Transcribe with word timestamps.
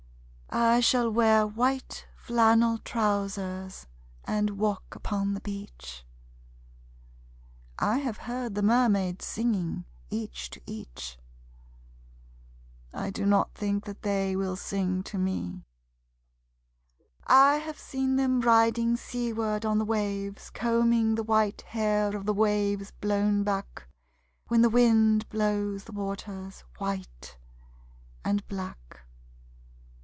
I 0.53 0.81
shall 0.81 1.09
wear 1.09 1.47
white 1.47 2.05
flannel 2.13 2.77
trousers, 2.79 3.87
and 4.25 4.57
walk 4.57 4.95
upon 4.95 5.33
the 5.33 5.39
beach. 5.39 6.05
I 7.79 7.99
have 7.99 8.17
heard 8.17 8.55
the 8.55 8.61
mermaids 8.61 9.23
singing, 9.23 9.85
each 10.09 10.49
to 10.49 10.59
each. 10.65 11.17
I 12.93 13.11
do 13.11 13.25
not 13.25 13.53
think 13.53 13.85
that 13.85 14.01
they 14.01 14.35
will 14.35 14.57
sing 14.57 15.03
to 15.03 15.17
me. 15.17 15.63
I 17.25 17.53
have 17.55 17.79
seen 17.79 18.17
them 18.17 18.41
riding 18.41 18.97
seaward 18.97 19.65
on 19.65 19.77
the 19.77 19.85
waves 19.85 20.49
Combing 20.49 21.15
the 21.15 21.23
white 21.23 21.61
hair 21.61 22.13
of 22.13 22.25
the 22.25 22.33
waves 22.33 22.91
blown 22.99 23.45
back 23.45 23.87
When 24.49 24.63
the 24.63 24.69
wind 24.69 25.29
blows 25.29 25.85
the 25.85 25.93
water 25.93 26.51
white 26.77 27.37
and 28.25 28.45
black. 28.49 28.97